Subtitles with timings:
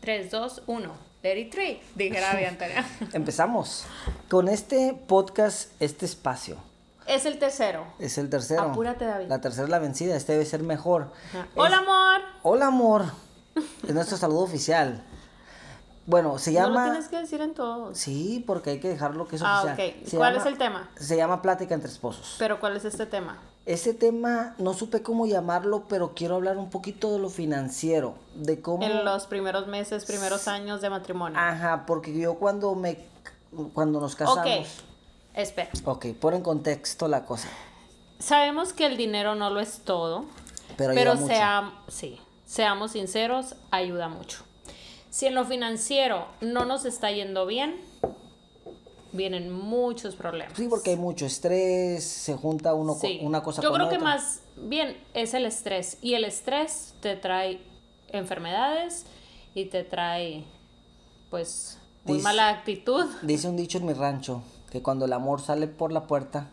[0.00, 0.92] 3, 2, 1.
[1.22, 1.54] Let it
[1.94, 2.84] dijera Antonia.
[3.12, 3.84] Empezamos
[4.28, 6.56] con este podcast, este espacio.
[7.06, 7.86] Es el tercero.
[7.98, 8.62] Es el tercero.
[8.62, 9.28] Apúrate, David.
[9.28, 11.12] La tercera es la vencida, este debe ser mejor.
[11.32, 12.20] Es- Hola, amor.
[12.42, 13.04] Hola, amor.
[13.86, 15.02] Es nuestro saludo oficial.
[16.04, 16.86] Bueno, se No llama...
[16.86, 17.98] lo tienes que decir en todos.
[17.98, 19.94] Sí, porque hay que dejarlo que es Ah, oficial.
[20.02, 20.08] ok.
[20.08, 20.90] Se ¿Cuál llama- es el tema?
[20.96, 22.36] Se llama Plática entre esposos.
[22.38, 23.38] Pero ¿cuál es este tema?
[23.66, 28.60] Ese tema no supe cómo llamarlo, pero quiero hablar un poquito de lo financiero, de
[28.60, 28.84] cómo...
[28.84, 31.36] En los primeros meses, primeros años de matrimonio.
[31.38, 32.96] Ajá, porque yo cuando me...
[33.74, 34.18] Cuando nos ok.
[34.18, 34.68] casamos...
[35.34, 35.70] Espera.
[35.84, 37.48] Ok, pon en contexto la cosa.
[38.20, 40.26] Sabemos que el dinero no lo es todo.
[40.76, 41.26] Pero, Pero ayuda mucho.
[41.26, 44.44] sea, sí, seamos sinceros, ayuda mucho.
[45.10, 47.74] Si en lo financiero no nos está yendo bien,
[49.16, 50.52] vienen muchos problemas.
[50.56, 53.18] Sí, porque hay mucho estrés, se junta uno Sí.
[53.22, 54.08] una cosa Yo con creo que otra.
[54.08, 55.98] más bien es el estrés.
[56.02, 57.60] Y el estrés te trae
[58.08, 59.06] enfermedades
[59.54, 60.44] y te trae,
[61.30, 63.04] pues, muy Dis- mala actitud.
[63.22, 66.50] Dice un dicho en mi rancho que cuando el amor sale por la puerta,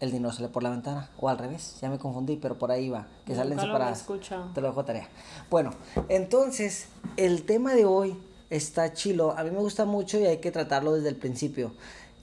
[0.00, 1.10] el dinero sale por la ventana.
[1.18, 3.78] O al revés, ya me confundí, pero por ahí va, que salen Nunca lo había
[3.94, 4.00] separadas.
[4.00, 4.50] escuchado.
[4.54, 5.08] Te lo dejo tarea.
[5.50, 5.72] Bueno,
[6.08, 8.16] entonces, el tema de hoy
[8.50, 9.34] está chilo.
[9.36, 11.72] A mí me gusta mucho y hay que tratarlo desde el principio.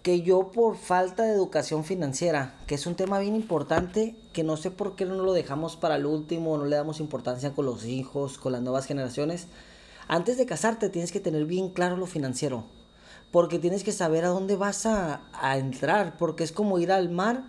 [0.02, 4.56] Que yo por falta de educación financiera, que es un tema bien importante, que no
[4.56, 7.86] sé por qué no lo dejamos para el último, no le damos importancia con los
[7.86, 9.48] hijos, con las nuevas generaciones.
[10.08, 12.66] Antes de casarte tienes que tener bien claro lo financiero,
[13.32, 17.10] porque tienes que saber a dónde vas a, a entrar, porque es como ir al
[17.10, 17.46] mar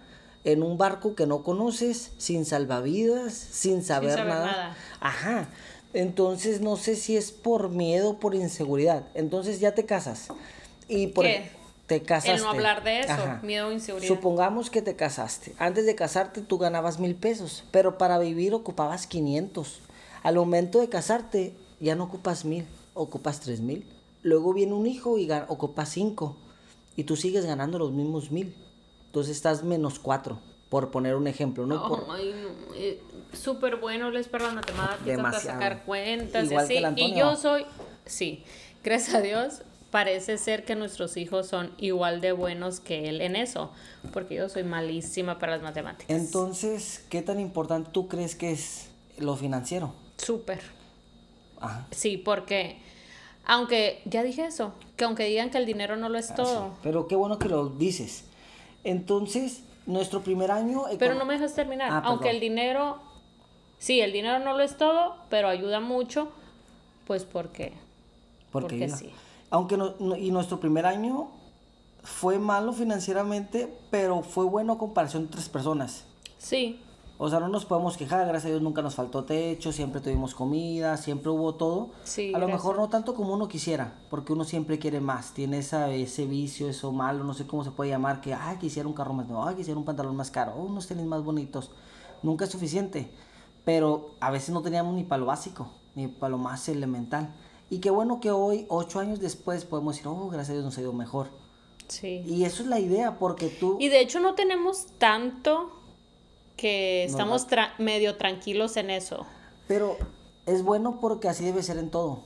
[0.46, 4.46] en un barco que no conoces, sin salvavidas, sin saber, saber nada.
[4.46, 4.76] nada.
[5.00, 5.48] Ajá.
[5.94, 9.04] Entonces no sé si es por miedo o por inseguridad.
[9.14, 10.28] Entonces ya te casas.
[10.88, 11.50] Y por ¿Qué?
[11.86, 12.32] te casaste.
[12.32, 13.40] El no hablar de eso, Ajá.
[13.42, 14.08] miedo o inseguridad.
[14.14, 15.54] Supongamos que te casaste.
[15.58, 19.80] Antes de casarte tú ganabas mil pesos, pero para vivir ocupabas 500.
[20.22, 23.86] Al momento de casarte ya no ocupas mil, ocupas tres mil.
[24.22, 26.36] Luego viene un hijo y ocupas cinco.
[26.96, 28.54] Y tú sigues ganando los mismos mil.
[29.06, 31.64] Entonces estás menos cuatro, por poner un ejemplo.
[31.66, 31.86] ¿no?
[31.88, 33.00] Por- Ay, no, eh,
[33.32, 36.84] súper bueno les para las matemáticas, para sacar cuentas y Igual así.
[36.96, 37.66] Y yo soy,
[38.04, 38.44] sí,
[38.82, 43.36] gracias a Dios, parece ser que nuestros hijos son igual de buenos que él en
[43.36, 43.70] eso,
[44.12, 46.16] porque yo soy malísima para las matemáticas.
[46.16, 48.88] Entonces, ¿qué tan importante tú crees que es
[49.18, 49.94] lo financiero?
[50.18, 50.60] Súper.
[51.60, 51.86] Ajá.
[51.90, 52.78] Sí, porque
[53.46, 57.06] aunque, ya dije eso, que aunque digan que el dinero no lo es todo, Pero
[57.06, 58.24] qué bueno que lo dices.
[58.82, 60.82] Entonces, nuestro primer año...
[60.98, 62.98] pero no me dejas terminar, Ah, aunque el dinero,
[63.78, 66.28] sí, el dinero no lo es todo, pero ayuda mucho,
[67.06, 67.72] pues porque,
[68.52, 69.10] Porque, sí.
[69.50, 71.28] Aunque no, no- y nuestro primer año
[72.02, 76.04] fue malo financieramente, pero fue bueno a comparación de otras personas.
[76.38, 76.80] Sí,
[77.18, 80.34] O sea, no nos podemos quejar, gracias a Dios nunca nos faltó techo, siempre tuvimos
[80.34, 81.88] comida, siempre hubo todo.
[82.04, 82.58] Sí, a lo gracias.
[82.58, 86.68] mejor no tanto como uno quisiera, porque uno siempre quiere más, tiene esa, ese vicio,
[86.68, 89.46] eso malo, no sé cómo se puede llamar, que, ay, quisiera un carro más nuevo,
[89.46, 91.70] ay, quisiera un pantalón más caro, oh, unos tenis más bonitos.
[92.22, 93.10] Nunca es suficiente,
[93.66, 97.34] pero a veces no teníamos ni para lo básico, ni para lo más elemental.
[97.68, 100.78] Y qué bueno que hoy, ocho años después, podemos decir, oh, gracias a Dios nos
[100.78, 101.26] ha ido mejor.
[101.88, 102.22] sí.
[102.26, 103.76] Y eso es la idea, porque tú...
[103.78, 105.70] Y de hecho no tenemos tanto
[106.56, 109.26] que estamos tra- medio tranquilos en eso.
[109.68, 109.96] Pero
[110.46, 112.22] es bueno porque así debe ser en todo.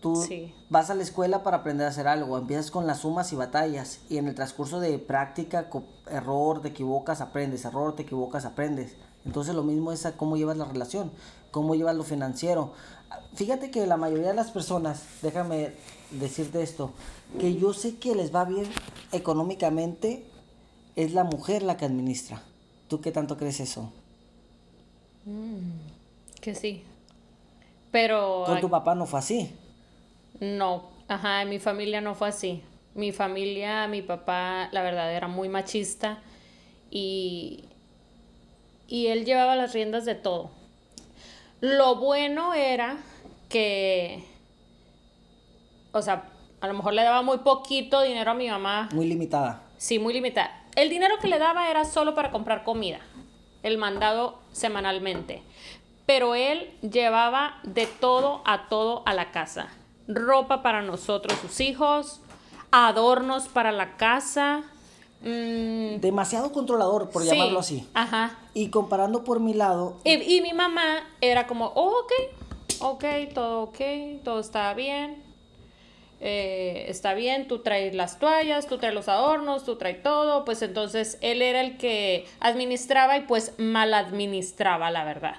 [0.00, 0.54] Tú Sí.
[0.68, 4.00] vas a la escuela para aprender a hacer algo, empiezas con las sumas y batallas
[4.10, 5.68] y en el transcurso de práctica,
[6.10, 8.96] error, te equivocas, aprendes, error, te equivocas, aprendes.
[9.24, 11.10] Entonces lo mismo es a cómo llevas la relación,
[11.50, 12.72] cómo llevas lo financiero.
[13.34, 15.72] Fíjate que la mayoría de las personas, déjame
[16.10, 16.92] decirte esto,
[17.38, 18.66] que yo sé que les va bien
[19.12, 20.26] económicamente,
[20.96, 22.42] es la mujer la que administra.
[22.88, 23.90] ¿Tú qué tanto crees eso?
[26.40, 26.82] Que sí.
[27.90, 29.54] Pero Con tu papá no fue así.
[30.40, 32.62] no, ajá, en mi familia no fue así.
[32.94, 36.18] Mi familia, mi papá, la verdad, era muy machista
[36.90, 37.64] y,
[38.88, 40.50] y él llevaba las riendas de todo.
[41.60, 42.96] Lo bueno era
[43.48, 44.24] que,
[45.92, 46.24] o sea,
[46.60, 49.62] a lo mejor le daba muy poquito dinero a mi mamá Muy limitada.
[49.76, 50.62] Sí, muy limitada.
[50.74, 53.00] El dinero que le daba era solo para comprar comida,
[53.62, 55.42] el mandado semanalmente.
[56.06, 59.68] Pero él llevaba de todo a todo a la casa.
[60.08, 62.20] Ropa para nosotros, sus hijos,
[62.70, 64.62] adornos para la casa.
[65.22, 67.88] Mm, demasiado controlador, por sí, llamarlo así.
[67.94, 68.38] Ajá.
[68.54, 72.12] Y comparando por mi lado, Y, y mi mamá era como, oh, ok,
[72.80, 73.04] ok,
[73.34, 73.78] todo ok,
[74.24, 75.22] todo está bien.
[76.20, 80.44] eh, está bien, tú traes las toallas, tú traes los adornos, tú traes todo.
[80.44, 85.34] Pues entonces él era el que administraba y pues mal administraba, la verdad.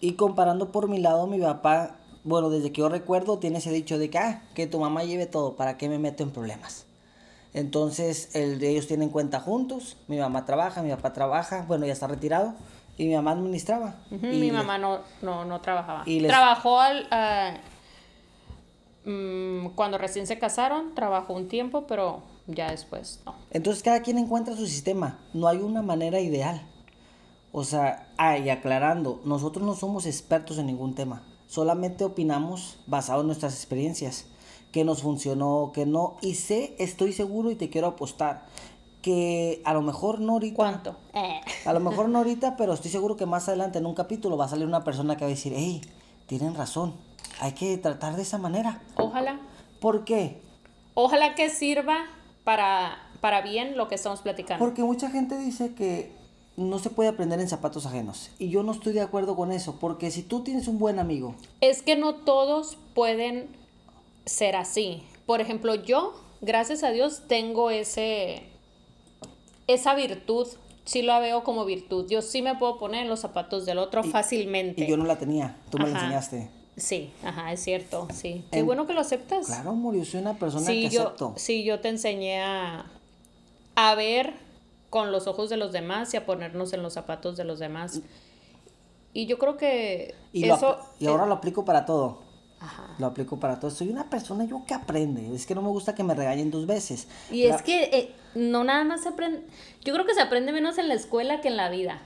[0.00, 3.98] y comparando por mi lado, mi papá bueno, desde que yo recuerdo, tiene ese dicho
[3.98, 6.84] de que, ah, que tu mamá lleve todo, ¿para qué me meto en problemas?
[7.52, 12.06] Entonces, el, ellos tienen cuenta juntos, mi mamá trabaja, mi papá trabaja, bueno, ya está
[12.06, 12.54] retirado,
[12.96, 13.96] y mi mamá administraba.
[14.10, 16.02] Y mi mamá no, no, no trabajaba.
[16.06, 17.08] y les- Trabajó al,
[19.04, 23.34] mm, cuando recién se casaron, trabajó un tiempo, pero ya después no.
[23.50, 26.62] Entonces cada quien encuentra su sistema, no hay una manera ideal.
[27.52, 33.22] O sea, ah, y aclarando, nosotros no somos expertos en ningún tema, solamente opinamos basado
[33.22, 34.26] en nuestras experiencias,
[34.72, 38.46] que nos funcionó, que no, y sé, estoy seguro y te quiero apostar,
[39.02, 40.96] que a lo mejor no ahorita, ¿Cuánto?
[41.14, 41.40] Eh.
[41.64, 44.44] a lo mejor no ahorita, pero estoy seguro que más adelante en un capítulo va
[44.44, 45.80] a salir una persona que va a decir, hey,
[46.26, 46.94] tienen razón,
[47.40, 48.82] hay que tratar de esa manera.
[48.96, 49.40] Ojalá.
[49.80, 50.42] ¿Por qué?
[50.94, 52.06] Ojalá que sirva
[52.44, 54.64] para, para bien lo que estamos platicando.
[54.64, 56.12] Porque mucha gente dice que
[56.56, 58.30] no se puede aprender en zapatos ajenos.
[58.38, 59.76] Y yo no estoy de acuerdo con eso.
[59.80, 63.48] Porque si tú tienes un buen amigo, Es que no todos pueden
[64.30, 65.02] ser así.
[65.26, 68.44] Por ejemplo, yo, gracias a Dios, tengo ese
[69.66, 70.46] esa virtud.
[70.84, 72.06] Sí la veo como virtud.
[72.08, 74.82] Yo sí me puedo poner en los zapatos del otro fácilmente.
[74.84, 76.50] y yo no la tenía, tú me la enseñaste.
[76.76, 78.44] Sí, ajá, es cierto, sí.
[78.50, 79.46] Qué En- bueno que lo aceptas.
[79.46, 81.34] Claro, yo soy una persona sí, que yo, acepto.
[81.36, 82.86] sí, yo te enseñé a,
[83.76, 84.32] a ver
[84.88, 88.00] con los ojos de los demás y a ponernos en los zapatos de los demás.
[89.12, 90.78] Y yo creo que Y, eso...
[90.98, 92.22] y ahora eh, lo aplico para todo.
[92.60, 92.84] Ajá.
[92.98, 93.70] Lo aplico para todo.
[93.70, 95.34] Soy una persona yo que aprende.
[95.34, 97.08] Es que no me gusta que me regañen dos veces.
[97.30, 99.42] Y La- es que eh, no nada más se aprende...
[99.84, 102.00] Yo creo que se aprende menos en la escuela que en la vida.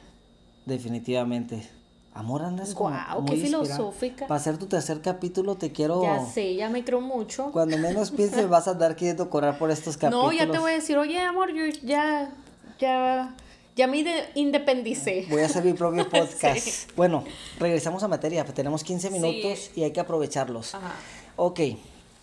[0.66, 1.68] Definitivamente.
[2.14, 4.28] Amor, andas como Guau, qué filosófica.
[4.28, 6.00] Para hacer tu tercer capítulo te quiero...
[6.02, 7.50] Ya sé, ya me creo mucho.
[7.50, 10.26] Cuando menos pienses vas a andar queriendo correr por estos capítulos.
[10.26, 12.30] No, ya te voy a decir, oye, amor, yo ya...
[12.78, 13.34] Ya...
[13.76, 15.26] Ya me inde- independicé.
[15.28, 16.90] Voy a hacer mi propio podcast.
[16.96, 17.24] Bueno,
[17.58, 18.44] regresamos a materia.
[18.44, 20.74] pues Tenemos 15 minutos y hay que aprovecharlos.
[20.74, 20.92] Ajá.
[21.36, 21.60] Ok,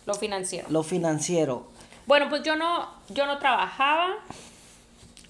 [0.06, 0.66] Lo financiero.
[0.70, 1.66] lo financiero.
[2.06, 4.14] Bueno, pues yo no, yo no trabajaba.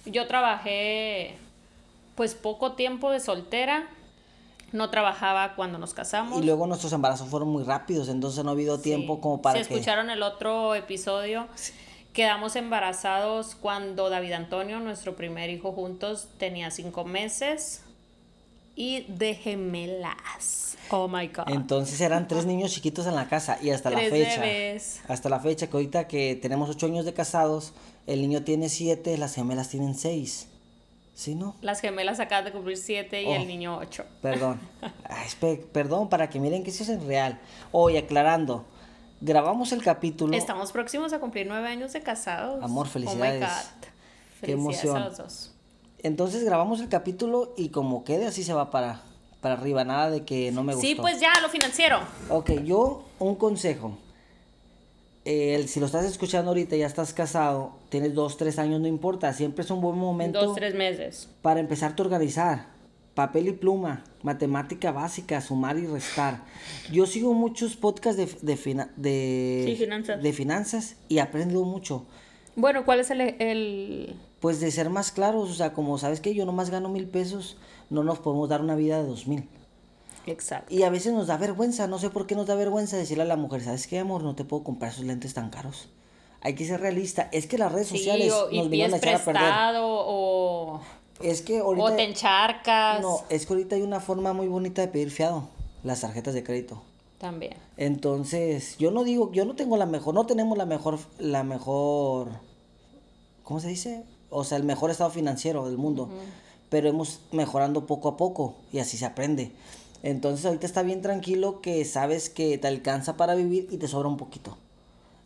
[0.06, 1.36] Yo trabajé
[2.14, 3.88] pues poco tiempo de soltera.
[4.70, 6.38] No trabajaba cuando nos casamos.
[6.40, 9.20] Y luego nuestros embarazos fueron muy rápidos, entonces no ha habido tiempo Sí.
[9.20, 9.60] como para que...
[9.62, 11.46] escucharon el otro episodio,
[12.12, 17.82] quedamos embarazados cuando David Antonio, nuestro primer hijo juntos, tenía cinco meses.
[18.74, 20.78] Y de gemelas.
[20.90, 21.44] Oh my God.
[21.48, 24.40] Entonces eran tres niños chiquitos en la casa y hasta Tres la fecha.
[24.40, 25.00] bebés.
[25.08, 27.74] Hasta la fecha, que ahorita que tenemos ocho años de casados,
[28.06, 30.48] el niño tiene siete, las gemelas tienen seis.
[31.14, 31.54] ¿Sí, no?
[31.60, 33.34] Las gemelas acaban de cumplir siete y Oh.
[33.34, 34.04] el niño ocho.
[34.22, 34.58] Perdón.
[35.04, 35.28] Ay,
[35.72, 37.38] perdón, para que miren que eso es en real.
[37.72, 38.64] Hoy, aclarando,
[39.22, 40.36] grabamos el capítulo.
[40.36, 42.62] Estamos próximos a cumplir nueve años de casados.
[42.62, 43.40] Amor, Oh my felicidades.
[43.40, 43.48] God.
[44.40, 44.96] Qué Felicidades emoción.
[44.96, 45.54] a los dos.
[46.02, 49.02] Entonces grabamos el capítulo y como quede así se va para,
[49.40, 50.86] para arriba, nada de que no me gustó.
[50.88, 52.00] Sí, pues ya, lo financiero.
[52.28, 53.96] Ok, yo un consejo.
[55.24, 59.32] El- si lo estás escuchando ahorita, ya estás casado, tienes dos, tres años, no importa.
[59.32, 61.28] Siempre es un buen momento Dos, tres meses.
[61.42, 62.71] para empezarte a organizar.
[63.14, 66.44] Papel y pluma, matemática básica, sumar y restar.
[66.90, 70.22] Yo sigo muchos podcasts de, de, fina- de, Sí, finanzas.
[70.22, 72.06] de finanzas y aprendo mucho.
[72.56, 74.16] Bueno, ¿cuál es el, el...
[74.40, 77.58] Pues de ser más claros, o sea, como sabes que yo nomás gano mil pesos,
[77.90, 79.46] no nos podemos dar una vida de dos mil.
[80.26, 80.72] Exacto.
[80.74, 83.26] Y a veces nos da vergüenza, no sé por qué nos da vergüenza decirle a
[83.26, 84.22] la mujer, ¿sabes qué, amor?
[84.22, 85.90] No te puedo comprar esos lentes tan caros.
[86.40, 87.28] Hay que ser realista.
[87.32, 89.42] Es que las redes Sí, sociales o, nos vinieron a echar a perder.
[89.80, 90.80] o,
[91.22, 91.96] Es que o ahorita...
[91.96, 93.00] te encharcas.
[93.00, 95.48] No, es que ahorita hay una forma muy bonita de pedir fiado.
[95.84, 96.82] Las tarjetas de crédito.
[97.18, 97.54] También.
[97.76, 102.30] Entonces, yo no digo, yo no tengo la mejor, no tenemos la mejor, la mejor,
[103.44, 104.04] ¿cómo se dice?
[104.28, 106.08] O sea, el mejor estado financiero del mundo.
[106.68, 109.52] Pero hemos mejorando poco a poco y así se aprende.
[110.02, 114.08] Entonces, ahorita está bien tranquilo que sabes que te alcanza para vivir y te sobra
[114.08, 114.58] un poquito.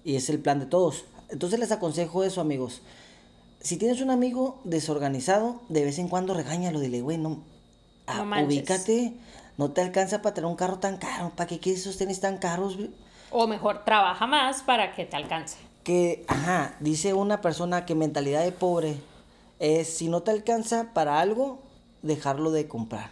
[0.04, 1.04] Y es el plan de todos.
[1.30, 2.82] Entonces, les aconsejo eso, amigos.
[3.60, 7.42] Si tienes un amigo desorganizado, de vez en cuando regáñalo, dile, güey, no,
[8.06, 8.46] ah, manches.
[8.46, 9.14] ubícate,
[9.56, 12.38] no te alcanza para tener un carro tan caro, ¿para qué quieres esos tenis tan
[12.38, 12.78] caros?
[13.30, 15.56] O mejor, trabaja más para que te alcance.
[15.82, 18.96] Que, ajá, dice una persona que mentalidad de pobre
[19.58, 21.58] es si no te alcanza para algo,
[22.02, 23.10] dejarlo de comprar.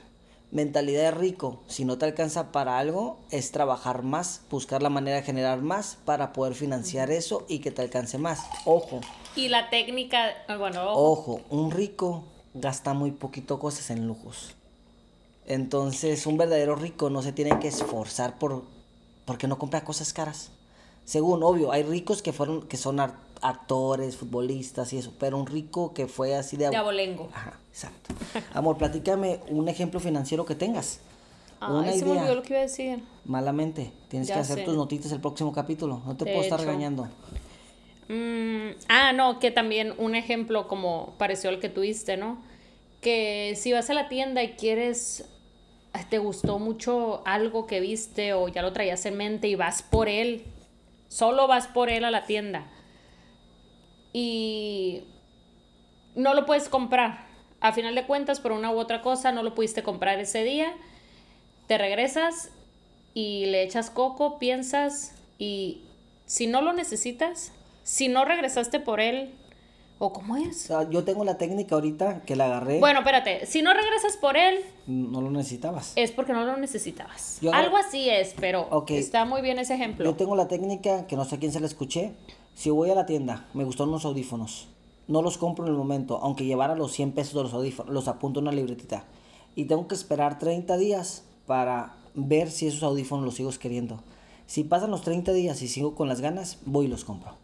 [0.51, 5.17] Mentalidad de rico, si no te alcanza para algo, es trabajar más, buscar la manera
[5.17, 8.41] de generar más para poder financiar eso y que te alcance más.
[8.65, 9.01] Ojo,
[9.37, 12.25] Y la técnica, eh, bueno, ojo, ojo, un rico
[12.55, 14.55] gasta muy poquito cosas en lujos.
[15.47, 18.63] Entonces, un verdadero rico no se tiene que esforzar por
[19.25, 20.51] porque no compra cosas caras.
[21.05, 22.99] Según, obvio, hay ricos que fueron que son
[23.43, 27.29] actores, futbolistas y eso, pero un rico que fue así de de abolengo.
[27.35, 28.15] Ajá, exacto.
[28.55, 31.01] Amor, platícame un ejemplo financiero que tengas.
[31.61, 33.03] una Ay, se me idea, olvidó lo que iba a decir.
[33.27, 34.65] malamente, tienes Ya que hacer sé.
[34.65, 36.01] tus notitas el próximo capítulo.
[36.07, 36.67] No te De puedo estar hecho.
[36.69, 37.09] regañando.
[38.09, 42.43] Mm, ah, no, que también un ejemplo como pareció al que tuviste, ¿no?
[43.01, 45.29] Que si vas a la tienda y quieres,
[46.11, 50.09] te gustó mucho algo que viste o ya lo traías en mente y vas por
[50.09, 50.45] él,
[51.09, 52.67] solo vas por él a la tienda
[54.15, 55.03] y
[56.15, 57.27] no lo puedes comprar.
[57.61, 60.73] A final de cuentas, por una u otra cosa, no lo pudiste comprar ese día,
[61.67, 62.51] te regresas
[63.15, 65.83] y le echas coco, piensas y
[66.27, 67.53] si no lo necesitas,
[67.85, 69.33] si no regresaste por él,
[70.01, 70.61] o cómo O es.
[70.63, 72.81] sea, yo tengo la técnica ahorita que la agarré.
[72.81, 75.93] Bueno, espérate, si no regresas por él, No lo necesitabas.
[75.95, 77.39] es porque no lo necesitabas.
[77.41, 78.91] Yo Algo así es, pero Ok.
[78.91, 80.05] está muy bien ese ejemplo.
[80.05, 82.13] Yo tengo la técnica que no sé a quién se la escuché.
[82.55, 84.67] Si voy a la tienda, me gustan unos audífonos.
[85.07, 88.09] No los compro en el momento, aunque llevara los 100 pesos de los audífonos, los
[88.09, 89.05] apunto en una libretita.
[89.55, 94.01] Y tengo que esperar 30 días para ver si esos audífonos los sigo queriendo.
[94.47, 97.37] Si pasan los 30 días y sigo con las ganas, voy y los compro.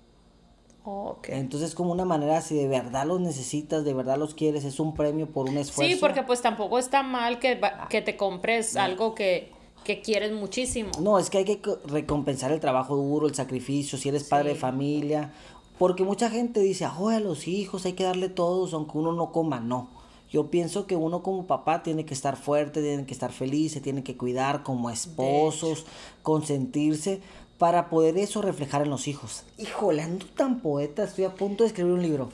[1.28, 4.94] Entonces, como una manera, si de verdad los necesitas, de verdad los quieres, es un
[4.94, 5.94] premio por un esfuerzo.
[5.94, 9.52] Sí, porque pues tampoco está mal que, va- que te compres algo que,
[9.84, 10.90] que quieres muchísimo.
[11.00, 14.50] No, es que hay que co- recompensar el trabajo duro, el sacrificio, si eres padre
[14.50, 15.32] de familia.
[15.78, 19.32] Porque mucha gente dice, oh, a los hijos hay que darle todos, aunque uno no
[19.32, 19.60] coma.
[19.60, 19.88] No.
[20.30, 23.80] Yo pienso que uno como papá tiene que estar fuerte, tiene que estar feliz, se
[23.80, 25.86] tiene que cuidar como esposos,
[26.22, 27.20] consentirse,
[27.60, 29.44] para poder eso reflejar en los hijos.
[29.58, 32.30] Híjole, ando tan poeta, estoy a punto de escribir un libro.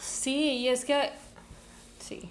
[0.00, 1.10] Sí, y es que...
[2.02, 2.30] Sí.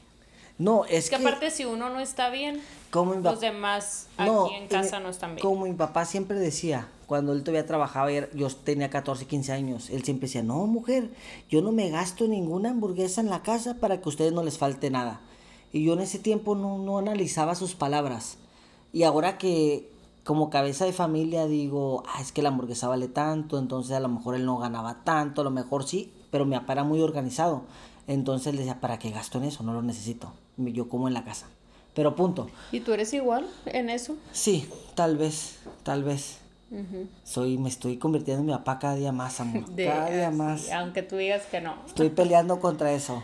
[0.57, 1.27] No, es Es que que...
[1.27, 5.03] aparte si uno no está bien, como los demás No, aquí en y casa me-
[5.03, 5.45] no están bien.
[5.47, 10.03] Como mi papá siempre decía, cuando él todavía trabajaba, yo tenía 14, 15 años, él
[10.03, 11.11] siempre decía, no, mujer,
[11.51, 14.57] yo no me gasto ninguna hamburguesa en la casa para que a ustedes no les
[14.57, 15.21] falte nada.
[15.71, 18.37] Y yo en ese tiempo no, no analizaba sus palabras.
[18.91, 19.87] Y ahora que
[20.29, 24.09] como cabeza de familia digo, ah, es que la hamburguesa vale tanto, entonces a lo
[24.09, 27.63] mejor él no ganaba tanto, a lo mejor sí, pero mi papá era muy organizado.
[28.05, 29.63] Entonces él decía, ¿para qué gasto en eso?
[29.63, 30.31] No lo necesito.
[30.57, 31.47] Yo como en la casa.
[31.95, 32.47] Pero punto.
[32.71, 34.17] ¿Y tú eres igual en eso?
[34.31, 36.37] Sí, tal vez, tal vez.
[37.23, 39.65] Soy, me estoy convirtiendo en mi papá cada día más, amor.
[39.71, 40.71] De- cada día más.
[40.71, 41.73] Aunque tú digas que no.
[41.87, 43.23] Estoy peleando contra eso.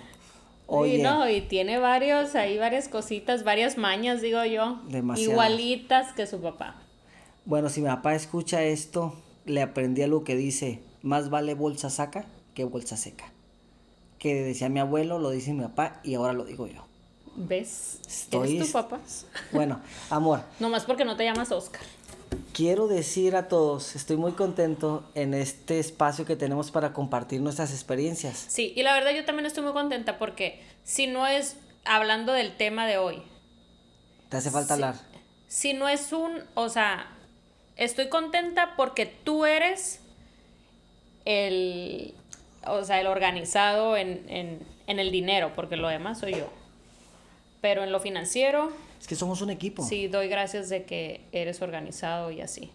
[0.65, 4.79] Oye, Y no, y tiene varios, ahí varias cositas, varias mañas, digo yo.
[4.89, 5.31] Demasiadas.
[5.31, 6.77] Igualitas que su papá.
[7.45, 9.13] Bueno, si mi papá escucha esto,
[9.45, 13.31] le aprendí algo que dice, más vale bolsa saca que bolsa seca.
[14.19, 16.85] Que decía mi abuelo, lo dice mi papá y ahora lo digo yo.
[17.35, 17.99] ¿Ves?
[18.07, 18.99] Estoy- ¿Eres tu papá?
[19.51, 21.81] Bueno, amor, Nomás porque no te llamas Oscar.
[22.53, 27.71] quiero decir a todos, estoy muy contento en este espacio que tenemos para compartir nuestras
[27.71, 28.45] experiencias.
[28.47, 32.55] Sí, y la verdad yo también estoy muy contenta porque si no es, hablando del
[32.55, 33.21] tema de hoy,
[34.29, 34.95] Te hace falta hablar.
[35.49, 37.11] si no es un, o sea,
[37.77, 39.99] estoy contenta porque tú eres
[41.25, 42.13] el,
[42.67, 46.49] o sea, el organizado en, en, en el dinero, porque lo demás soy yo.
[47.61, 49.83] Pero en lo financiero, Es que somos un equipo.
[49.83, 52.71] sí doy gracias de que eres organizado y así.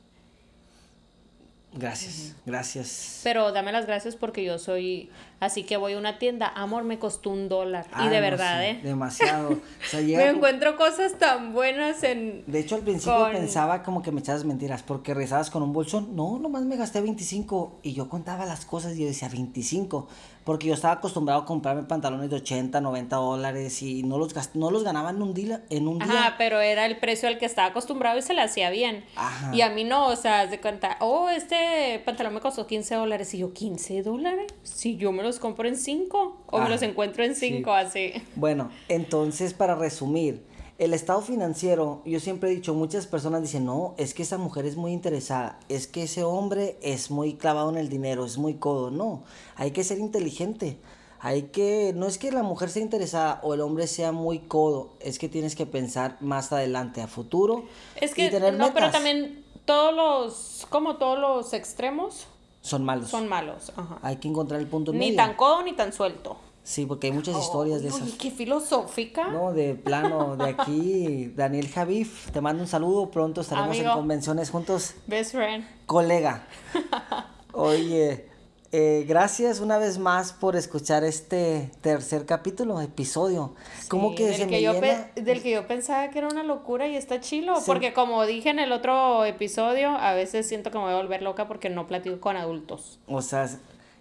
[1.73, 3.21] Gracias, gracias.
[3.23, 5.09] Pero dame las gracias porque yo soy,
[5.41, 7.87] así que voy a una tienda, amor, me costó un dólar.
[7.93, 8.81] Ah, y de no, verdad, sí, ¿eh?
[8.83, 9.49] Demasiado.
[9.51, 12.45] O sea, Me como- encuentro cosas tan buenas en...
[12.47, 15.73] De hecho, al principio con- pensaba como que me echabas mentiras, porque rezabas con un
[15.73, 16.15] bolsón.
[16.15, 17.81] No, nomás me gasté 25.
[17.83, 20.07] Y yo contaba las cosas y yo decía 25.
[20.45, 24.55] Porque yo estaba acostumbrado a comprarme pantalones de 80, 90 dólares y no los, gast-
[24.55, 25.63] no los ganaba en un día.
[25.69, 26.09] En un día.
[26.11, 29.05] Ajá, pero era el precio al que estaba acostumbrado y se le hacía bien.
[29.17, 29.55] Ajá.
[29.55, 33.33] Y a mí no, o sea, de cuenta, oh, este pantalón me costó 15 dólares.
[33.35, 34.47] Y yo, ¿15 dólares?
[34.63, 37.51] Si yo me los compro en 5 o me los encuentro en sí.
[37.51, 38.13] 5, así.
[38.35, 40.43] Bueno, entonces para resumir,
[40.79, 44.67] el estado financiero, yo siempre he dicho, muchas personas dicen, no, es que esa mujer
[44.67, 48.55] es muy interesada, es que ese hombre es muy clavado en el dinero, es muy
[48.55, 48.91] codo.
[48.91, 49.23] No,
[49.57, 50.79] hay que ser inteligente.
[51.21, 54.95] Hay que, no es que la mujer sea interesada o el hombre sea muy codo,
[55.01, 57.67] es que tienes que pensar más adelante, a futuro.
[57.95, 62.27] Es y que, tener no, pero también todos los, como todos los extremos,
[62.63, 63.09] Son malos.
[63.11, 63.73] son malos.
[63.77, 63.99] Ajá.
[64.03, 65.17] Hay que encontrar el punto Ni medio.
[65.17, 66.37] tan codo ni tan suelto.
[66.63, 68.13] Sí, porque hay muchas historias de esas.
[68.13, 69.29] qué filosófica.
[69.29, 74.51] No, de plano, de aquí, Daniel Javif, te mando un saludo, pronto estaremos en convenciones
[74.51, 74.95] juntos.
[75.07, 75.65] Best friend.
[75.87, 76.47] Colega.
[77.53, 78.29] Oye,
[78.73, 83.55] eh, gracias una vez más por escuchar este tercer capítulo, episodio.
[83.89, 86.29] Como Sí, que del se que me yo llena- del que yo pensaba que era
[86.29, 87.63] una locura y está chilo, Sí.
[87.67, 91.21] porque como dije en el otro episodio, a veces siento que me voy a volver
[91.23, 93.01] loca porque no platico con adultos.
[93.09, 93.49] O sea,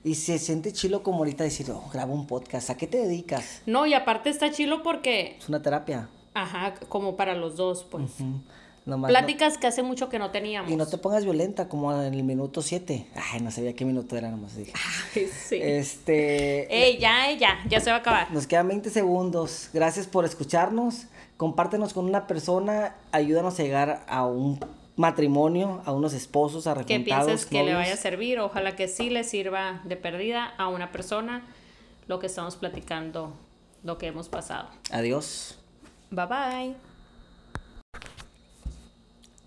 [0.03, 3.61] y se siente chilo como ahorita decir, oh, grabo un podcast, ¿a qué te dedicas?
[3.65, 6.09] No, y aparte está chilo porque, Es una terapia.
[6.35, 8.19] ajá, como para los dos, pues.
[8.19, 8.35] Mm.
[8.89, 10.71] Nomás Pláticas que hace mucho que no teníamos.
[10.71, 13.07] Y no te pongas violenta como en el minuto 7.
[13.31, 14.73] Ay, no sabía qué minuto era, nomás dije.
[15.15, 15.59] Ay, sí.
[15.61, 16.73] Este.
[16.75, 18.31] Ey, ya, ya, ya se va a acabar.
[18.31, 19.69] Nos quedan 20 segundos.
[19.73, 21.05] Gracias por escucharnos.
[21.37, 22.95] Compártenos con una persona.
[23.11, 24.59] Ayúdanos a llegar a un
[24.97, 27.25] matrimonio, a unos esposos Que arrepentidos.
[27.25, 28.39] pienses que le vaya a servir.
[28.39, 31.43] Ojalá que sí le sirva de perdida a una persona
[32.07, 33.31] lo que estamos platicando,
[33.83, 34.67] lo que hemos pasado.
[34.91, 35.57] Adiós.
[36.11, 36.88] Bye bye.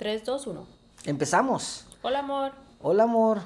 [0.02, 0.66] 3, 2, 1.
[1.04, 1.84] Empezamos.
[2.02, 2.50] Hola, amor.
[2.80, 3.40] Hola, amor.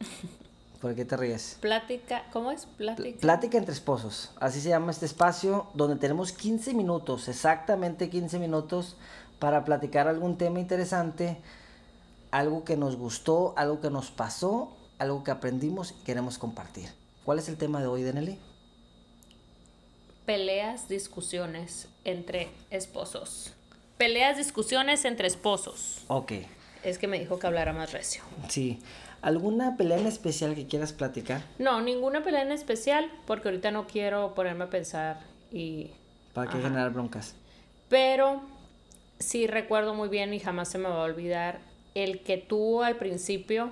[0.80, 1.56] ¿Por qué te ríes?
[1.60, 2.66] Plática, ¿cómo es?
[2.66, 3.20] Plática.
[3.20, 4.32] Plática entre esposos.
[4.40, 8.96] Así se llama este espacio donde tenemos 15 minutos, exactamente 15 minutos,
[9.38, 11.40] para platicar algún tema interesante,
[12.32, 16.90] algo que nos gustó, algo que nos pasó, algo que aprendimos y queremos compartir.
[17.24, 18.40] ¿Cuál es el tema de hoy, Deneli?
[20.26, 23.54] Peleas, discusiones entre esposos.
[23.98, 26.04] Peleas, discusiones entre esposos.
[26.08, 26.32] Ok,
[26.82, 28.22] Es que me dijo que hablara más recio.
[28.48, 28.80] sí.
[29.22, 31.42] ¿Alguna pelea en especial que quieras platicar?
[31.58, 35.20] No, ninguna pelea en especial, porque ahorita no quiero ponerme a pensar
[35.50, 35.92] y...
[36.34, 36.66] ¿Para qué Ajá.
[36.68, 37.34] generar broncas?
[37.88, 38.42] Pero
[39.18, 41.60] sí recuerdo muy bien y jamás se me va a olvidar
[41.94, 43.70] el que tú al principio,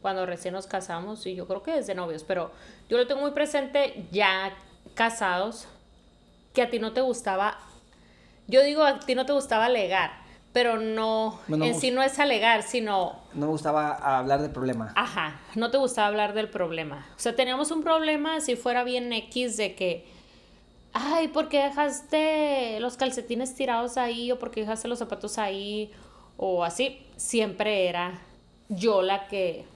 [0.00, 2.50] cuando recién nos casamos, y yo creo que desde novios, pero
[2.88, 4.56] yo lo tengo muy presente ya
[4.94, 5.68] casados,
[6.54, 7.58] que a ti no te gustaba,
[8.48, 10.10] yo digo a ti no te gustaba alegar,
[10.52, 14.92] pero no, en sí no es alegar, sino No me gustaba hablar del problema.
[14.96, 17.06] Ajá, no te gustaba hablar del problema.
[17.16, 20.06] O sea, teníamos un problema si fuera bien X de que,
[20.94, 24.32] ay, ¿por qué dejaste los calcetines tirados ahí?
[24.32, 25.92] O ¿por qué dejaste los zapatos ahí?
[26.38, 27.02] O así.
[27.16, 28.20] Siempre era
[28.68, 29.66] yo la que...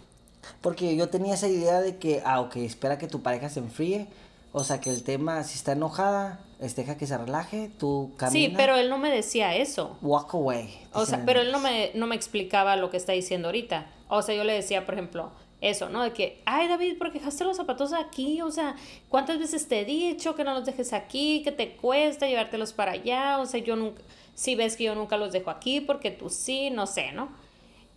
[0.63, 4.09] Porque yo tenía esa idea de que, ah, ok, espera que tu pareja se enfríe.
[4.53, 8.49] O sea, que el tema, si está enojada, este, deja que se relaje, tú camina.
[8.49, 9.97] Sí, pero él no me decía eso.
[10.03, 10.77] Walk away.
[10.93, 13.87] O sea, pero él no me, no me explicaba lo que está diciendo ahorita.
[14.09, 15.31] O sea, yo le decía, por ejemplo,
[15.61, 16.03] eso, ¿no?
[16.03, 18.43] De que, ay, David, ¿por qué dejaste los zapatos aquí?
[18.43, 18.75] O sea,
[19.09, 21.43] ¿cuántas veces te he dicho que no los dejes aquí?
[21.45, 23.39] Que te cuesta llevártelos para allá?
[23.39, 24.03] O sea, yo nunca,
[24.35, 27.29] si ves que yo nunca los dejo aquí, porque tú sí, no sé, ¿no?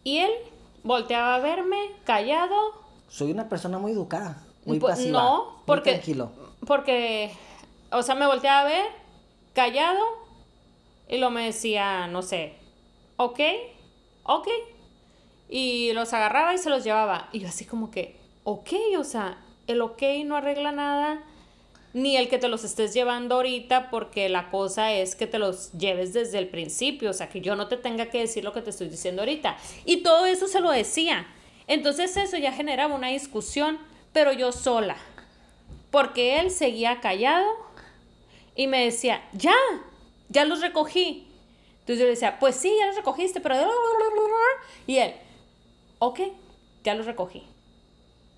[0.03, 0.31] Y él
[0.83, 2.55] volteaba a verme, callado,
[3.09, 5.21] Soy una persona muy educada, muy Pues, pasiva.
[5.21, 6.31] no, muy porque- tranquilo.
[6.65, 7.31] Porque,
[7.91, 8.85] o sea, me volteaba a ver,
[9.53, 10.03] callado,
[11.07, 12.53] y lo me decía, no sé,
[13.17, 13.39] ok,
[14.23, 14.47] ok.
[15.49, 17.29] Y los agarraba y se los llevaba.
[17.31, 21.23] Y yo así como que, ok, o sea, el ok no arregla nada,
[21.93, 25.71] ni el que te los estés llevando ahorita, porque la cosa es que te los
[25.73, 28.61] lleves desde el principio, o sea, que yo no te tenga que decir lo que
[28.61, 29.57] te estoy diciendo ahorita.
[29.85, 31.27] Y todo eso se lo decía.
[31.67, 33.77] Entonces eso ya generaba una discusión,
[34.11, 34.97] pero yo sola
[35.93, 37.45] porque él seguía callado
[38.55, 39.53] y me decía, ya,
[40.27, 41.27] ya los recogí.
[41.81, 43.55] Entonces yo le decía, pues sí, ya los recogiste, pero...
[44.87, 45.13] Y él,
[45.99, 46.19] ok,
[46.83, 47.43] ya los recogí.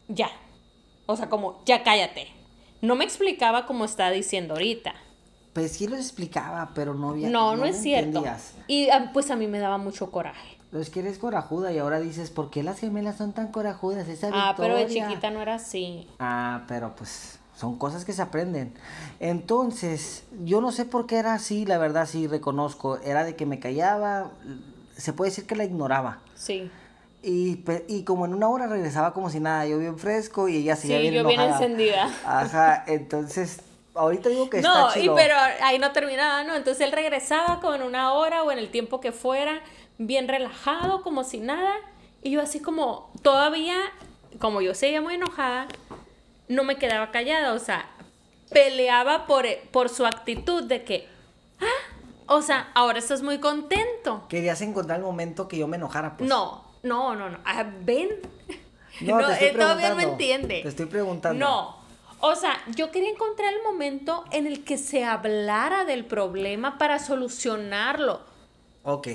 [0.10, 0.30] Ya.
[1.06, 2.28] O sea, como, ya cállate.
[2.82, 4.94] No me explicaba como está diciendo ahorita.
[5.54, 7.30] Pues sí lo explicaba, pero no había.
[7.30, 8.18] No, no, lo es cierto.
[8.18, 8.54] entendías.
[8.68, 10.58] Y ah, pues a mí me daba mucho coraje.
[10.72, 14.10] Pero es que eres corajuda y ahora dices, ¿por qué las gemelas son tan corajudas?
[14.10, 16.10] Esa Ah, pero de chiquita no era así.
[16.20, 18.74] Ah, pero pues son cosas que se aprenden.
[19.20, 22.98] Entonces, yo no sé por qué era así, la verdad sí reconozco.
[23.04, 24.32] Era de que me callaba,
[24.98, 26.20] se puede decir que la ignoraba.
[26.36, 26.70] Sí.
[27.24, 30.76] Y, y como en una hora regresaba como si nada, yo bien fresco y ella
[30.76, 32.08] Sí, seguía bien yo bien encendida.
[32.26, 33.62] Ajá, entonces,
[33.96, 35.16] ahorita digo que No, está y chido.
[35.16, 36.56] pero ahí no terminaba, ¿no?
[36.56, 39.62] Entonces él regresaba como en una hora o en el tiempo que fuera,
[39.98, 41.74] bien relajado, como si nada.
[42.22, 43.76] Y yo así como, todavía,
[44.40, 45.68] como yo seguía muy enojada,
[46.48, 47.90] no me quedaba callada, o sea,
[48.52, 51.08] peleaba por, por su actitud de que,
[51.60, 51.94] ah,
[52.28, 54.26] o sea, ahora estás muy contento.
[54.30, 56.30] Querías encontrar el momento que yo me enojara, pues.
[56.30, 57.40] No, no, no, no.
[57.46, 58.10] Ah, ven.
[59.02, 60.62] No, te estoy él todavía no entiende.
[60.62, 61.46] Te estoy preguntando.
[61.46, 61.86] No.
[62.22, 67.00] O sea, yo quería encontrar el momento en el que se hablara del problema para
[67.00, 68.22] solucionarlo.
[68.84, 69.10] Ok,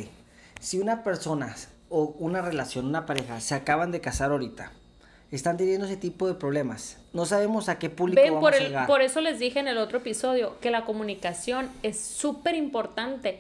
[0.61, 1.57] si una persona
[1.89, 4.73] o una relación, una pareja, se acaban de casar ahorita,
[5.33, 8.65] están teniendo ese tipo de problemas, no sabemos a qué público Ven, vamos por, a
[8.65, 8.87] llegar.
[8.87, 13.39] por eso les dije en el otro episodio que la comunicación es súper importante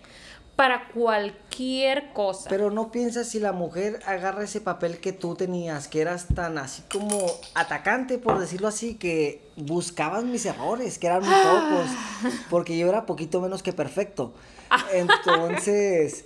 [0.57, 2.50] para cualquier cosa.
[2.50, 6.59] Pero no piensas si la mujer agarra ese papel que tú tenías, que eras tan
[6.59, 11.70] así como atacante, por decirlo así, que buscabas mis errores, que eran muy Ah.
[12.22, 14.35] pocos, porque yo era poquito menos que perfecto.
[14.92, 16.24] Entonces,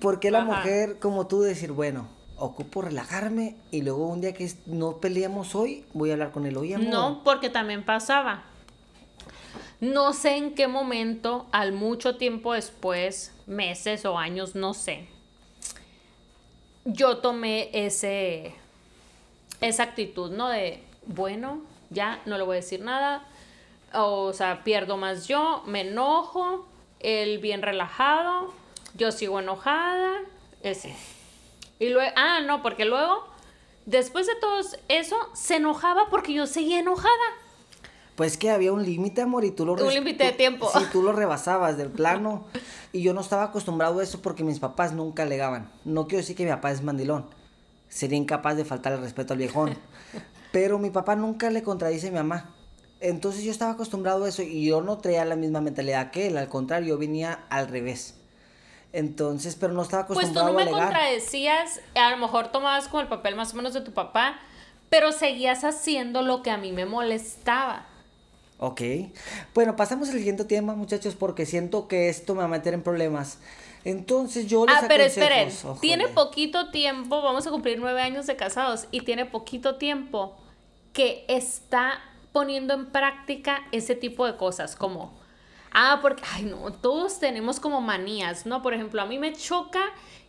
[0.00, 0.56] ¿por qué la Ajá.
[0.56, 5.84] mujer como tú decir, bueno, ocupo relajarme y luego un día que no peleamos hoy,
[5.92, 6.88] voy a hablar con él hoy, amor?
[6.88, 8.44] No, porque también pasaba.
[9.80, 15.08] No sé en qué momento, al mucho tiempo después, meses o años, no sé,
[16.84, 18.54] yo tomé ese,
[19.60, 20.48] esa actitud, ¿no?
[20.48, 23.24] De, bueno, ya no le voy a decir nada,
[23.92, 26.66] o sea, pierdo más yo, me enojo,
[27.00, 28.52] él bien relajado,
[28.94, 30.20] yo sigo enojada,
[30.62, 30.94] ese.
[31.78, 33.24] Y luego, ah, no, porque luego,
[33.86, 37.14] después de todo eso, se enojaba porque yo seguía enojada.
[38.16, 39.74] Pues que había un límite, amor, y tú lo...
[39.74, 40.68] Un límite de tiempo.
[40.76, 42.46] Sí, tú lo rebasabas del plano.
[42.92, 45.70] y yo no estaba acostumbrado a eso porque mis papás nunca alegaban.
[45.84, 47.26] No quiero decir que mi papá es mandilón.
[47.88, 49.78] Sería incapaz de faltar el respeto al viejón.
[50.52, 52.56] Pero mi papá nunca le contradice a mi mamá.
[53.00, 56.38] Entonces yo estaba acostumbrado a eso y yo no traía la misma mentalidad que él.
[56.38, 58.16] Al contrario, yo venía al revés.
[58.92, 62.88] Entonces, pero no estaba acostumbrado a Pues tú no me contradecías, a lo mejor tomabas
[62.88, 64.38] como el papel más o menos de tu papá,
[64.88, 67.86] pero seguías haciendo lo que a mí me molestaba.
[68.58, 68.80] Ok.
[69.54, 72.82] Bueno, pasamos al siguiente tema, muchachos, porque siento que esto me va a meter en
[72.82, 73.38] problemas.
[73.84, 78.36] Entonces yo les Ah, pero esperen, tiene poquito tiempo, vamos a cumplir nueve años de
[78.36, 80.36] casados, y tiene poquito tiempo
[80.92, 82.00] que está
[82.32, 85.17] poniendo en práctica ese tipo de cosas, como,
[85.78, 88.62] ah, porque, ay no, todos tenemos como manías, ¿no?
[88.62, 89.80] Por ejemplo, a mí me choca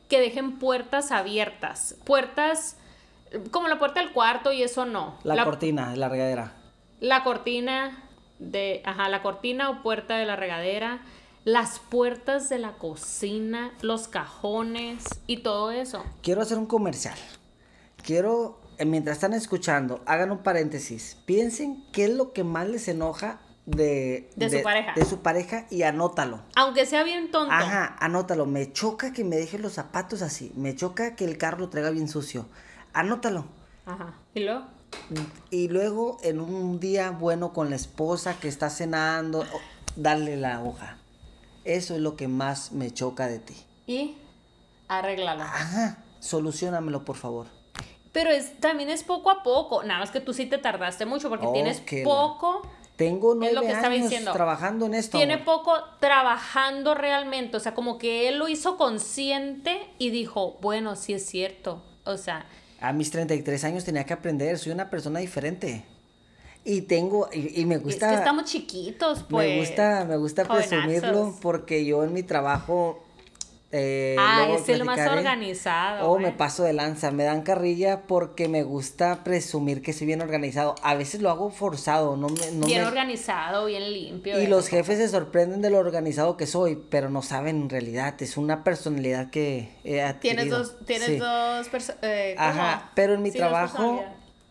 [0.07, 2.77] que dejen puertas abiertas, puertas
[3.51, 5.17] como la puerta del cuarto y eso no.
[5.23, 6.53] La, la cortina, la regadera.
[6.99, 8.03] La cortina
[8.39, 11.01] de, ajá, la cortina o puerta de la regadera,
[11.45, 16.03] las puertas de la cocina, los cajones y todo eso.
[16.21, 17.17] Quiero hacer un comercial.
[18.03, 21.17] Quiero, eh, mientras están escuchando, hagan un paréntesis.
[21.25, 24.93] Piensen qué es lo que más les enoja de, de, su pareja.
[24.95, 26.41] De su pareja y anótalo.
[26.55, 27.53] Aunque sea bien tonto.
[27.53, 28.45] Ajá, anótalo.
[28.45, 30.51] Me choca que me deje los zapatos así.
[30.55, 32.47] Me choca que el carro lo traiga bien sucio.
[32.93, 33.45] Anótalo.
[33.85, 34.15] Ajá.
[34.33, 34.65] ¿Y luego?
[35.51, 39.45] Y luego en un día bueno con la esposa que está cenando,
[39.95, 40.97] darle la hoja.
[41.63, 43.55] Eso es lo que más me choca de ti.
[43.85, 44.17] Y
[44.87, 45.43] arréglalo.
[45.43, 47.47] Ajá, solucionamelo por favor.
[48.11, 51.29] Pero es, también es poco a poco, nada más que tú sí te tardaste mucho
[51.29, 52.63] porque tienes poco...
[52.99, 54.33] Tengo nueve lo que años diciendo.
[54.33, 55.17] trabajando en esto.
[55.17, 60.95] Tiene poco trabajando realmente, o sea, como que él lo hizo consciente y dijo, bueno,
[60.95, 62.45] sí es cierto, o sea,
[62.81, 65.83] a mis 33 años tenía que aprender, soy una persona diferente.
[66.65, 68.07] Y tengo, y, me gusta...
[68.07, 69.47] Es que estamos chiquitos, pues.
[69.47, 73.03] Me gusta, me gusta presumirlo porque yo en mi trabajo
[73.71, 76.09] eh, ah, es el más organizado.
[76.09, 80.21] O me paso de lanza, me dan carrilla porque me gusta presumir que soy bien
[80.21, 80.73] organizado.
[80.81, 82.51] A veces lo hago forzado, no me...
[82.51, 84.41] No bien organizado, bien limpio.
[84.41, 88.19] Y los jefes se sorprenden de lo organizado que soy, pero no saben en realidad,
[88.21, 90.43] es una personalidad que he adquirido.
[90.43, 91.67] Tienes dos, tienes dos
[92.01, 94.03] eh, Ajá, pero en mi trabajo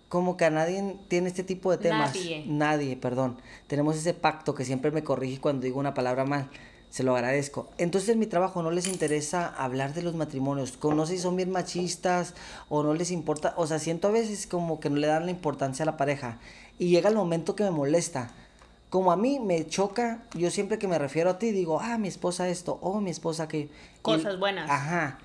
[0.09, 2.15] como que a nadie tiene este tipo de temas.
[2.15, 2.45] Nadie.
[2.47, 3.41] Nadie, perdón.
[3.67, 6.49] Tenemos ese pacto que siempre me corrige cuando digo una palabra mal
[6.91, 7.69] se lo agradezco.
[7.79, 11.37] Entonces en mi trabajo no les interesa hablar de los matrimonios, no sé si son
[11.37, 12.35] bien machistas
[12.69, 15.31] o no les importa, o sea, siento a veces como que no le dan la
[15.31, 16.39] importancia a la pareja
[16.79, 18.31] y llega el momento que me molesta.
[18.91, 22.09] Como a mí me choca, yo siempre que me refiero a ti digo, ah, mi
[22.09, 23.69] esposa esto, oh, mi esposa que...
[24.01, 24.71] Cosas buenas.
[24.71, 25.19] Ajá.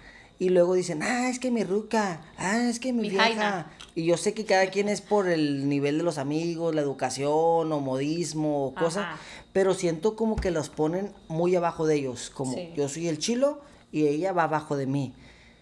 [0.44, 3.72] Y luego dicen, ah, es que mi ruca, ah, es que mi, vieja.
[3.96, 7.72] Y yo sé que cada quien es por el nivel de los amigos, la educación
[7.72, 9.08] o modismo o cosas,
[9.54, 13.62] pero siento como que los ponen muy abajo de ellos, como yo soy el chilo
[13.94, 15.14] y ella va abajo de mí.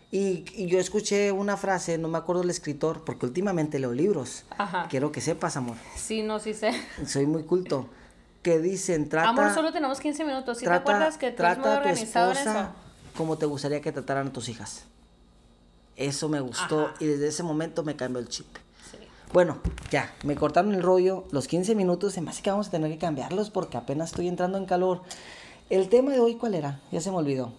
[0.10, 4.46] Y, yo escuché una frase, no me acuerdo el escritor, porque últimamente leo libros.
[4.58, 4.88] Ajá.
[4.90, 5.76] Quiero que sepas, amor.
[5.96, 6.74] Sí, no, sí sé.
[7.06, 7.88] Soy muy culto.
[8.42, 9.30] Que dicen, trata...
[9.30, 10.58] Amor, solo tenemos 15 minutos.
[10.58, 12.81] ¿Sí te acuerdas que tú eres muy organizado en eso?
[13.16, 14.86] Como te gustaría que trataran a tus hijas.
[15.96, 18.48] Eso me gustó y desde ese momento me cambió el chip.
[19.34, 19.60] Bueno,
[19.92, 21.26] ya, me cortaron el rollo.
[21.32, 24.58] Los 15 minutos, me hace que vamos a tener que cambiarlos porque apenas estoy entrando
[24.58, 25.02] en calor.
[25.70, 26.82] El tema de hoy, ¿cuál era?
[26.92, 27.54] Ya se me olvidó.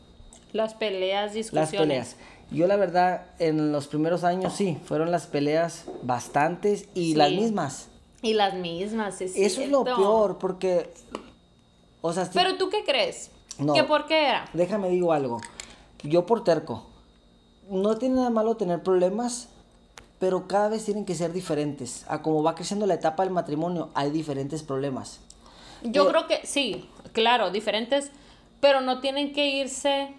[0.52, 1.72] Las peleas, discusiones.
[1.72, 2.16] Las peleas.
[2.50, 7.88] Yo la verdad, en los primeros años sí, fueron las peleas bastantes y las mismas.
[8.20, 10.92] Y las mismas, es Eso es lo peor, porque...
[12.02, 13.30] O sea, Pero tú qué crees?
[13.58, 13.74] No.
[13.74, 14.44] ¿Qué por qué era?
[14.52, 15.40] Déjame digo algo.
[16.02, 16.86] Yo por terco.
[17.68, 19.48] No tiene nada malo tener problemas,
[20.18, 22.04] pero cada vez tienen que ser diferentes.
[22.08, 25.20] A como va creciendo la etapa del matrimonio, hay diferentes problemas.
[25.82, 28.10] Yo creo que sí, claro, diferentes,
[28.60, 30.14] pero no tienen que irse,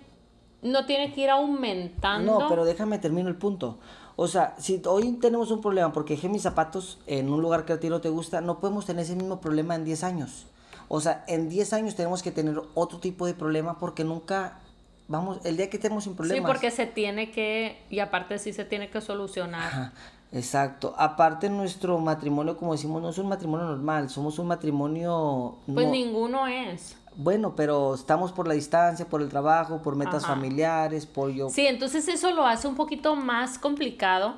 [0.62, 2.39] no tienen que ir aumentando.
[2.39, 3.78] No, pero déjame termino el punto.
[4.15, 7.74] O sea, si hoy tenemos un problema porque dejé mis zapatos en un lugar que
[7.74, 10.46] a ti no te gusta, no podemos tener ese mismo problema en 10 años.
[10.95, 14.60] O sea, en 10 años tenemos que tener otro tipo de problema porque nunca
[15.08, 16.45] vamos, el día que estemos sin problemas.
[16.45, 19.91] Sí, porque se tiene que, y aparte sí se tiene que solucionar.
[20.32, 20.93] Exacto.
[20.95, 25.58] Aparte nuestro matrimonio, como decimos, no es un matrimonio normal, somos un matrimonio...
[25.65, 26.95] Pues no- ninguno es.
[27.15, 30.36] Bueno, pero estamos por la distancia, por el trabajo, por metas Ajá.
[30.36, 31.49] familiares, por yo...
[31.49, 34.36] Sí, entonces eso lo hace un poquito más complicado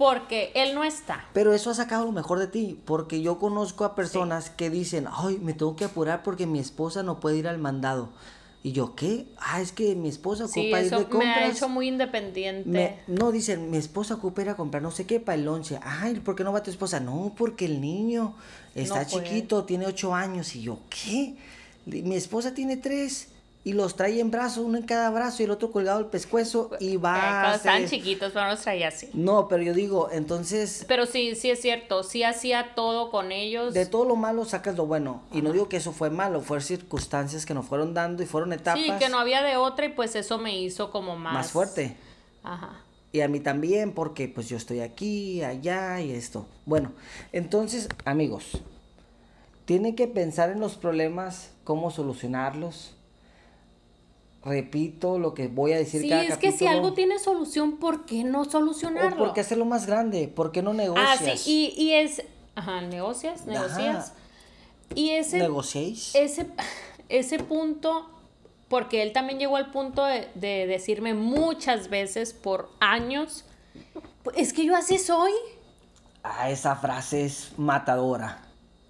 [0.00, 1.26] porque él no está.
[1.34, 5.06] Pero eso ha sacado lo mejor de ti, porque yo conozco a personas que dicen,
[5.12, 8.08] ay, me tengo que apurar porque mi esposa no puede ir al mandado.
[8.62, 9.26] Y yo, ¿qué?
[9.38, 11.36] Ah, es que mi esposa ocupa Sí, ir eso de me compras.
[11.36, 12.66] ha hecho muy independiente.
[12.66, 15.78] Me- no, dicen, mi esposa ocupa ir a comprar no sé qué para el lonche.
[15.82, 16.98] Ay, ¿por qué no va tu esposa?
[16.98, 18.34] No, porque el niño
[18.74, 20.56] está No chiquito, tiene ocho años.
[20.56, 21.36] Y yo, ¿qué?
[21.84, 23.28] Mi esposa tiene tres
[23.62, 26.70] y los trae en brazos, uno en cada brazo y el otro colgado al pescuezo
[26.80, 29.10] y va Ay, a Cuando estaban hacer- chiquitos, pero no los traía así.
[29.12, 33.74] No, pero yo digo, entonces, Pero sí, sí es cierto, sí hacía todo con ellos.
[33.74, 35.22] de todo lo malo sacas lo bueno.
[35.32, 38.52] Y no digo que eso fue malo, fueron circunstancias que nos fueron dando y fueron
[38.54, 41.34] etapas sí, que no había de otra y pues eso me hizo como más...
[41.34, 41.96] más fuerte.
[42.42, 42.80] Ajá.
[43.12, 46.46] Y a mí también, porque pues yo estoy aquí, allá y esto.
[46.64, 46.92] Bueno,
[47.32, 48.52] entonces, amigos,
[49.66, 52.94] tienen que pensar en los problemas, cómo solucionarlos.
[54.44, 58.06] Repito lo que voy a decir Sí, cada es que si algo tiene solución, ¿por
[58.06, 59.18] qué no O solucionarlo?
[59.18, 61.40] por qué hacerlo más grande, ¿por qué no Ah, negocias?
[61.40, 62.22] sí, y, y es...
[62.54, 64.12] Ajá, negocias, negocias.
[64.94, 65.38] Y ese...
[65.38, 66.14] ¿Negociéis?
[66.14, 66.46] ese,
[67.10, 68.08] ese punto,
[68.68, 73.44] porque él también llegó al punto de, de decirme muchas veces por años,
[74.22, 75.32] "Pues, es que yo así soy.
[76.22, 78.42] Ah, esa frase es matadora.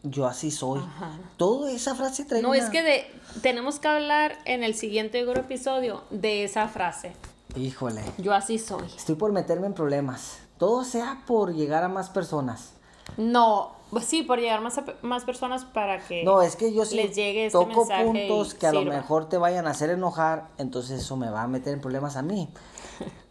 [0.03, 0.81] Yo así soy.
[0.81, 1.11] Ajá.
[1.37, 3.05] Toda esa frase trae No, una- es que de,
[3.43, 7.13] tenemos que hablar en el siguiente episodio de esa frase.
[7.57, 8.03] Híjole.
[8.19, 8.87] Yo así soy.
[8.97, 10.39] Estoy por meterme en problemas.
[10.59, 12.73] Todo sea por llegar a más personas.
[13.17, 16.85] No, pues sí, por llegar más, a más personas para que No, es que yo
[16.85, 19.91] sí les llegue este toco mensaje puntos que a lo mejor te vayan a hacer
[19.91, 22.49] enojar, entonces eso me va a meter en problemas a mí.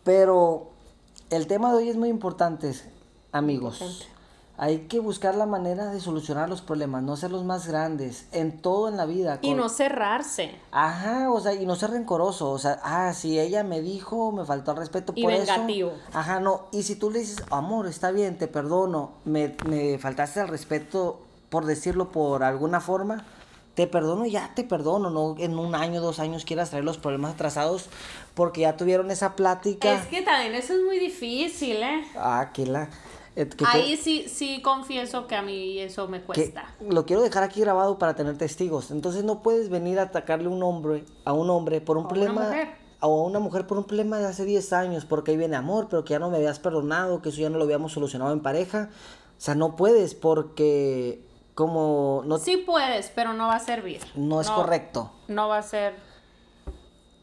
[0.04, 0.72] Pero
[1.30, 2.74] el tema de hoy es muy importante,
[3.32, 3.82] amigos.
[3.82, 4.19] Importante.
[4.62, 8.90] Hay que buscar la manera de solucionar los problemas, no hacerlos más grandes, en todo
[8.90, 9.40] en la vida.
[9.42, 10.54] Y no cerrarse.
[10.72, 14.44] Ajá, o sea, y no ser rencoroso, o sea, ah, si ella me dijo, me
[14.44, 15.92] faltó el respeto Y por vengativo.
[15.92, 16.18] eso.
[16.18, 20.42] Ajá, no, y si tú le dices, amor, está bien, te perdono, me, me faltaste
[20.42, 23.24] el respeto por decirlo por alguna forma,
[23.76, 27.36] te perdono, ya te perdono, no en un año, dos años quieras traer los problemas
[27.36, 27.88] atrasados
[28.34, 29.94] porque ya tuvieron esa plática.
[29.94, 32.04] Es que también eso es muy difícil, ¿eh?
[32.18, 32.90] Ah, que la...
[33.42, 36.74] eh, que- Ahí sí, sí confieso que a mí eso me que cuesta.
[36.82, 38.92] lo quiero dejar aquí grabado para tener testigos.
[38.92, 42.10] Entonces no puedes venir a atacarle a un hombre, a un hombre por un una
[42.10, 42.70] problema mujer.
[43.02, 45.88] o a una mujer por un problema de hace 10 años, porque ahí viene amor,
[45.90, 48.42] pero que ya no me habías perdonado, que eso ya no lo habíamos solucionado en
[48.42, 48.90] pareja.
[49.38, 51.24] O sea, no puedes porque
[51.56, 54.02] como no Sí puedes, pero no va a servir.
[54.16, 55.12] no es correcto.
[55.30, 55.96] No va a ser.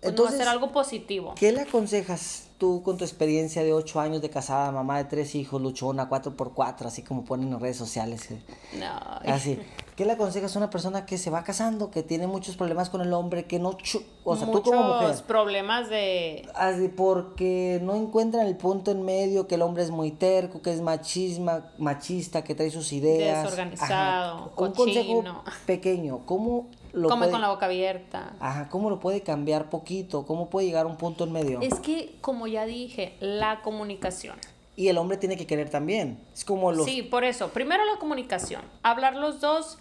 [0.03, 1.35] Entonces, no va a ser algo positivo.
[1.37, 5.35] ¿Qué le aconsejas tú con tu experiencia de 8 años de casada, mamá de tres
[5.35, 8.31] hijos, luchona, 4x4, así como ponen en redes sociales?
[8.31, 8.41] eh?
[8.79, 9.33] No.
[9.33, 9.59] Así.
[9.97, 13.01] ¿Qué le aconsejas a una persona que se va casando, que tiene muchos problemas con
[13.01, 13.79] el hombre, que no...
[14.25, 15.03] O sea, tú como mujer.
[15.09, 16.47] Muchos problemas de.
[16.55, 20.73] Así, porque no encuentran el punto en medio, que el hombre es muy terco, que
[20.73, 23.45] es machisma, machista, que trae sus ideas.
[23.45, 25.45] Desorganizado, Un consejo cochino.
[25.65, 27.33] pequeño, ¿cómo lo come puede...
[27.33, 28.35] con la boca abierta.
[28.41, 30.25] Ajá, ¿cómo lo puede cambiar poquito?
[30.25, 31.61] ¿Cómo puede llegar a un punto en medio?
[31.61, 34.39] Es que, como ya dije, la comunicación.
[34.77, 36.19] Y el hombre tiene que querer también.
[36.33, 36.87] Es como los...
[36.87, 37.49] Sí, por eso.
[37.51, 38.63] Primero la comunicación.
[38.83, 39.79] Hablar los dos.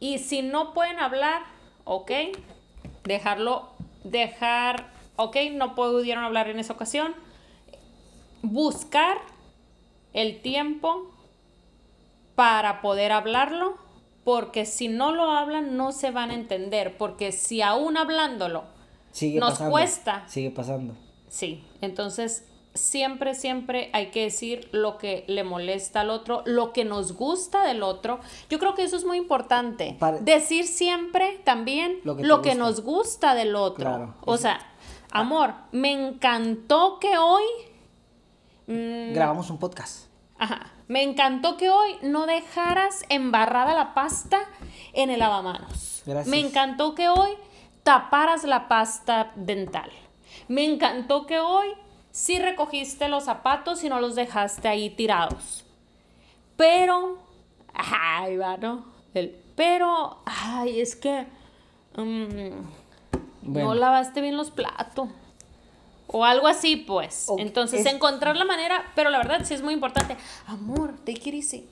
[0.00, 1.42] Y si no pueden hablar,
[1.84, 2.10] ok.
[3.04, 3.68] Dejarlo.
[4.04, 4.90] Dejar.
[5.16, 7.14] Ok, no pudieron hablar en esa ocasión.
[8.42, 9.18] Buscar
[10.14, 11.10] el tiempo
[12.34, 13.81] para poder hablarlo.
[14.24, 16.96] Porque si no lo hablan, no se van a entender.
[16.96, 18.64] Porque si aún hablándolo
[19.10, 19.70] Sigue nos pasando.
[19.72, 20.24] cuesta.
[20.28, 20.94] Sigue pasando.
[21.28, 26.84] Sí, entonces siempre, siempre hay que decir lo que le molesta al otro, lo que
[26.84, 28.20] nos gusta del otro.
[28.48, 29.96] Yo creo que eso es muy importante.
[29.98, 33.84] Para- Decir siempre también Lo lo que nos gusta del otro.
[33.84, 34.58] Claro, O sea,
[35.10, 37.44] amor, me encantó que hoy...
[38.66, 40.06] mm, Grabamos un podcast.
[40.38, 40.71] Ajá.
[40.88, 44.40] Me encantó que hoy no dejaras embarrada la pasta
[44.92, 46.02] en el lavamanos.
[46.04, 46.26] Gracias.
[46.28, 47.30] Me encantó que hoy
[47.82, 49.90] taparas la pasta dental.
[50.48, 51.68] Me encantó que hoy
[52.10, 55.64] sí recogiste los zapatos y no los dejaste ahí tirados.
[56.56, 57.18] Pero,
[57.74, 58.84] ay, va, ¿no?
[59.14, 61.26] El, pero, ay, es que
[61.96, 62.66] mm,
[63.42, 63.68] Bueno.
[63.68, 65.08] no lavaste bien los platos.
[66.12, 67.26] O algo así, pues.
[67.38, 70.16] Entonces, es- encontrar la manera, pero la verdad sí es muy importante.
[70.46, 71.66] Amor, take it easy.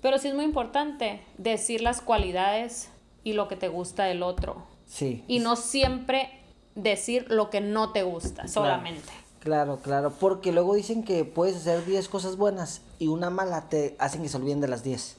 [0.00, 2.88] Pero sí es muy importante decir las cualidades
[3.24, 4.56] y lo que te gusta del otro.
[4.86, 5.22] Sí.
[5.28, 6.30] Y no siempre
[6.74, 9.08] decir lo que no te gusta solamente.
[9.40, 13.94] Claro, claro, porque luego dicen que puedes hacer 10 cosas buenas y una mala te
[13.98, 15.16] hacen que se olviden de las 10.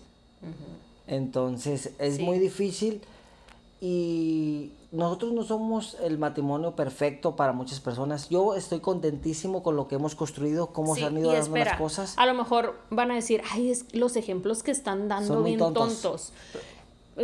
[1.08, 2.24] Entonces es Sí.
[2.24, 3.02] muy difícil
[3.82, 8.30] y nosotros no somos el matrimonio perfecto para muchas personas.
[8.30, 11.72] Yo estoy contentísimo con lo que hemos construido, cómo Sí, se han ido dando espera,
[11.72, 12.14] las cosas.
[12.18, 15.60] A lo mejor van a decir, ay, es los ejemplos que están dando Son bien
[15.60, 16.02] tontos.
[16.02, 16.34] tontos.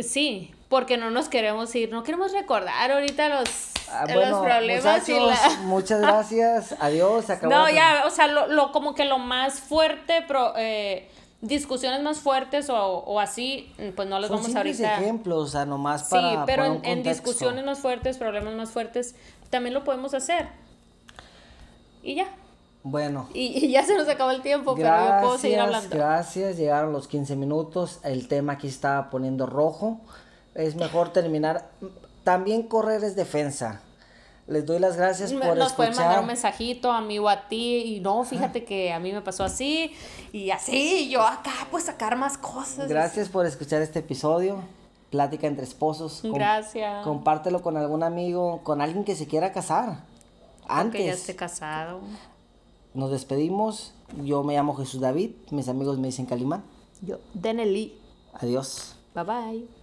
[0.00, 3.48] Sí, porque no nos queremos ir, no queremos recordar ahorita los,
[3.90, 5.60] Ah, los problemas y muchachos, la...
[5.64, 6.74] muchas gracias.
[6.80, 7.28] Adiós.
[7.28, 11.10] acabó No, ya, o sea, lo, lo- como que lo más fuerte, pro- eh,
[11.42, 14.94] discusiones más fuertes o, o así, pues no las Son vamos ahorita.
[15.00, 18.70] ejemplos, o sea, nomás Sí, para pero poner en, en discusiones más fuertes, problemas más
[18.70, 19.14] fuertes,
[19.50, 20.48] también lo podemos hacer.
[22.02, 22.26] Y ya.
[22.84, 25.96] Bueno, Y, y ya se nos acabó el tiempo, pero yo puedo seguir Gracias, hablando.
[25.96, 28.00] Gracias, llegaron los 15 minutos.
[28.02, 30.00] El tema aquí estaba poniendo rojo.
[30.54, 31.70] Es mejor terminar.
[32.24, 33.82] También correr es defensa.
[34.52, 36.26] Les doy las gracias por Nos pueden mandar un escuchar.
[36.26, 39.92] mensajito a mí o a ti y no, fíjate que a mí me pasó así
[40.32, 42.88] y así, y yo acá pues sacar más cosas.
[42.88, 44.62] Gracias por escuchar este episodio.
[45.10, 46.20] Plática entre esposos.
[46.22, 47.04] Com- Gracias.
[47.04, 50.04] Compártelo con algún amigo, con alguien que se quiera casar.
[50.66, 51.20] Aunque ya Antes.
[51.20, 52.00] esté casado.
[52.94, 53.92] Nos despedimos.
[54.22, 55.32] Yo me llamo Jesús David.
[55.50, 56.62] Mis amigos me dicen Calimán.
[57.02, 57.98] Yo, Deneli.
[58.34, 58.96] Adiós.
[59.14, 59.81] Bye bye.